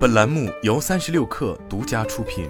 [0.00, 2.48] 本栏目由三十六氪独家出品。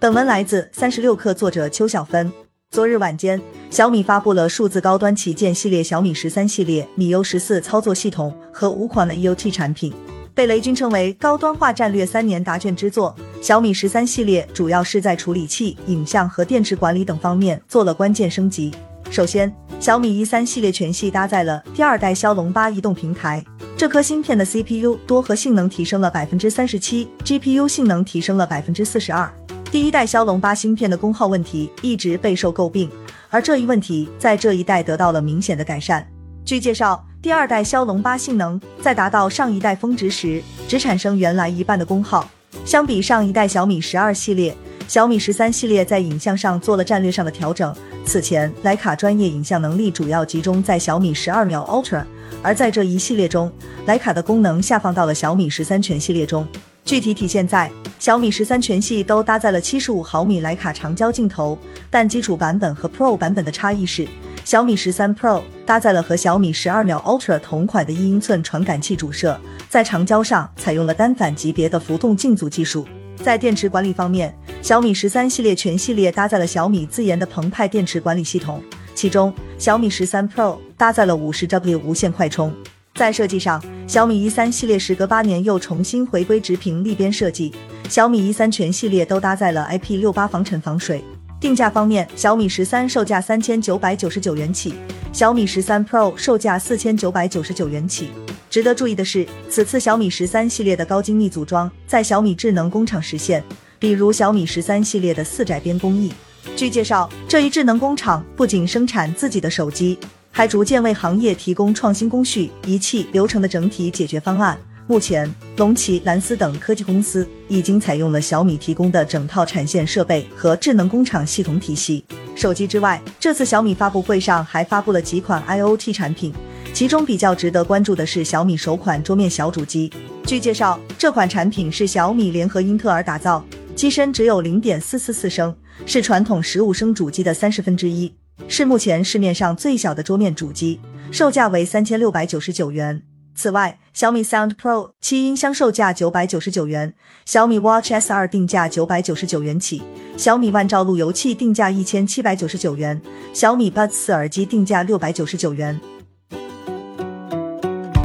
[0.00, 2.32] 本文来自三十六氪，作者邱小芬。
[2.70, 3.38] 昨日晚间，
[3.68, 9.92] 小米发布了数字高端旗舰系列小米十三系列米 U 十四操作系统和五款的 EOT 产品，
[10.34, 13.14] 被雷军称为高端化战略三年答卷之作。
[13.42, 18.72] 小米十三系列主要是在处理器、影像和电池管理等方面做了关键升级。
[19.10, 23.44] 首先，小米一三系列全系搭载了第二代骁龙八移动平台，
[23.76, 29.32] 这颗芯片的 CPU 多核性能提升了百分之三十七，GPU 性能提升了百分之四十二。
[29.70, 32.90] 第一代骁龙八芯片的功耗问题一直备受诟病，
[33.30, 36.04] 而这一问题在这一代得到了明显的改善。
[36.44, 42.28] 据介绍，第二代骁龙八性能在达到上一代峰值时，只产生原来一半的功耗。
[42.64, 47.74] 相比上一代小米十二系列，小米十三系列在影像上做了战略上的调整。
[48.04, 52.04] 此前，徕卡专业影像能力主要集中在小米十二秒 Ultra，
[52.42, 53.50] 而在这一系列中，
[53.86, 56.46] 徕卡的功能下放到了小米十三全系列中。
[56.84, 61.58] 具体体现在小米十三全系都搭载了七十五毫米徕卡长焦镜头，
[61.90, 64.06] 但基础版本和 Pro 版本的差异是，
[64.44, 69.40] 小米十三 Pro 搭载了和小米十二秒 Ultra 同款的一英寸传感器主摄。
[69.70, 72.86] 在长焦上采用了单反级别的浮动镜组技术。
[73.16, 78.62] 在电池管理方面，小米十三系列全系列搭载了小米自研的澎湃电池管理系统，
[78.94, 82.50] 其中小米十三 Pro 搭载了五十 W 无线快充。
[82.94, 87.52] 在设计上，小米一三系列时隔八年又重新回归直屏立边设计，
[87.90, 91.04] 小米一三全系列都搭载了 IP 六八防尘防水。
[91.38, 94.72] 定价方面，小米十三售价三千九百九十九元起，
[95.12, 98.08] 小米十三 Pro 售价四千九百九十九元起。
[98.48, 103.44] 值得注意的是，此次小米十三系列的高精密组装在小米智能工厂实现，
[103.78, 106.12] 比如小米十三系列的四窄边工艺。
[106.56, 109.98] 据介绍，这一智能工厂不仅生产自己的手机，
[110.30, 114.58] 还逐渐为行业提供创新工序、仪器、流程的整体解决方案。
[114.86, 122.04] 目前，龙旗、蓝思等科技公司已经采用了小米提供的整套产线设备和智能工厂系统体系。
[122.34, 126.34] 手机之外，这次小米发布会上还发布了几款 IoT 产品。
[126.74, 129.90] 其中比较值得关注的是小米首款桌面小主机。
[130.26, 133.42] 据介绍，这款产品是小米联合英特尔打造，
[133.74, 135.54] 机身只有零点四四四升，
[135.84, 138.14] 是传统十五升主机的三十分之一，
[138.46, 140.80] 是目前市面上最小的桌面主机，
[141.10, 143.02] 售价为三千六百九十九元。
[143.34, 146.94] 此外，小米 Sound Pro 七音箱售价九百九十九元，
[147.26, 149.82] 小米 Watch S 二定价九百九十九元起，
[150.16, 153.02] 小米万兆路由器定价一千七百九十九元，
[153.32, 155.80] 小米 Buds 耳机定价六百九十九元。